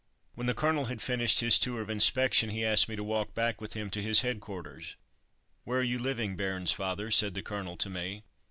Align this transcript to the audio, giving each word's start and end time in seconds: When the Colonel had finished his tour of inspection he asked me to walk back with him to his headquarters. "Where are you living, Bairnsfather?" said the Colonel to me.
When 0.33 0.47
the 0.47 0.55
Colonel 0.55 0.85
had 0.85 0.99
finished 0.99 1.41
his 1.41 1.59
tour 1.59 1.79
of 1.79 1.87
inspection 1.87 2.49
he 2.49 2.65
asked 2.65 2.89
me 2.89 2.95
to 2.95 3.03
walk 3.03 3.35
back 3.35 3.61
with 3.61 3.73
him 3.73 3.91
to 3.91 4.01
his 4.01 4.21
headquarters. 4.21 4.95
"Where 5.63 5.79
are 5.81 5.83
you 5.83 5.99
living, 5.99 6.35
Bairnsfather?" 6.35 7.13
said 7.13 7.35
the 7.35 7.43
Colonel 7.43 7.77
to 7.77 7.89
me. 7.91 8.23